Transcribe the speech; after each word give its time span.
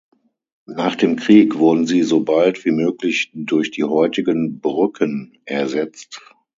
Nach 0.65 0.95
dem 0.95 1.15
Krieg 1.15 1.59
wurden 1.59 1.85
sie 1.85 2.01
so 2.01 2.23
bald 2.23 2.65
wie 2.65 2.71
möglich 2.71 3.29
durch 3.35 3.69
die 3.69 3.83
heutigen 3.83 4.59
Brücken 4.59 5.37
ersetzt. 5.45 6.23